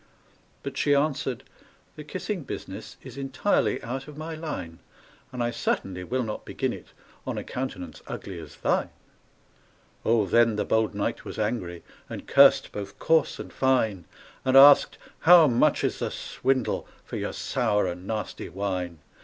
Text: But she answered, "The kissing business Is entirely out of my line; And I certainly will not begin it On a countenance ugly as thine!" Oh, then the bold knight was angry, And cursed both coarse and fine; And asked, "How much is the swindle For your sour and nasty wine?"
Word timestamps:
But 0.63 0.77
she 0.79 0.95
answered, 0.95 1.43
"The 1.95 2.03
kissing 2.03 2.41
business 2.41 2.97
Is 3.03 3.19
entirely 3.19 3.79
out 3.83 4.07
of 4.07 4.17
my 4.17 4.33
line; 4.33 4.79
And 5.31 5.43
I 5.43 5.51
certainly 5.51 6.03
will 6.03 6.23
not 6.23 6.43
begin 6.43 6.73
it 6.73 6.87
On 7.27 7.37
a 7.37 7.43
countenance 7.43 8.01
ugly 8.07 8.39
as 8.39 8.55
thine!" 8.55 8.89
Oh, 10.03 10.25
then 10.25 10.55
the 10.55 10.65
bold 10.65 10.95
knight 10.95 11.23
was 11.23 11.37
angry, 11.37 11.83
And 12.09 12.25
cursed 12.25 12.71
both 12.71 12.97
coarse 12.97 13.37
and 13.37 13.53
fine; 13.53 14.05
And 14.43 14.57
asked, 14.57 14.97
"How 15.19 15.45
much 15.45 15.83
is 15.83 15.99
the 15.99 16.09
swindle 16.09 16.87
For 17.05 17.15
your 17.17 17.33
sour 17.33 17.85
and 17.85 18.07
nasty 18.07 18.49
wine?" 18.49 19.01